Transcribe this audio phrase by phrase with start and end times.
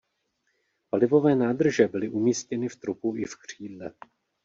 [0.89, 3.93] Palivové nádrže byly umístěny v trupu i v křídle.